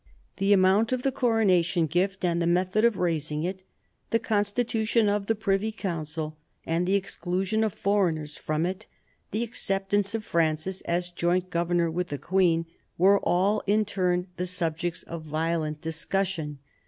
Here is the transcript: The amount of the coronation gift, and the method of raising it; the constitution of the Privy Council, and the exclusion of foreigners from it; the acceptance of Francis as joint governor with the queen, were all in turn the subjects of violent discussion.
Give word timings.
The 0.37 0.51
amount 0.51 0.91
of 0.91 1.03
the 1.03 1.11
coronation 1.11 1.85
gift, 1.85 2.25
and 2.25 2.41
the 2.41 2.47
method 2.47 2.83
of 2.83 2.97
raising 2.97 3.43
it; 3.43 3.61
the 4.09 4.17
constitution 4.17 5.07
of 5.07 5.27
the 5.27 5.35
Privy 5.35 5.71
Council, 5.71 6.39
and 6.65 6.87
the 6.87 6.95
exclusion 6.95 7.63
of 7.63 7.71
foreigners 7.71 8.35
from 8.35 8.65
it; 8.65 8.87
the 9.29 9.43
acceptance 9.43 10.15
of 10.15 10.25
Francis 10.25 10.81
as 10.85 11.09
joint 11.09 11.51
governor 11.51 11.91
with 11.91 12.07
the 12.07 12.17
queen, 12.17 12.65
were 12.97 13.19
all 13.19 13.61
in 13.67 13.85
turn 13.85 14.25
the 14.37 14.47
subjects 14.47 15.03
of 15.03 15.21
violent 15.21 15.81
discussion. 15.81 16.57